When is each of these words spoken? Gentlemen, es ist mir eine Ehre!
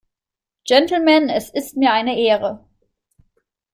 Gentlemen, 0.65 1.29
es 1.29 1.51
ist 1.51 1.77
mir 1.77 1.91
eine 1.93 2.17
Ehre! 2.19 2.65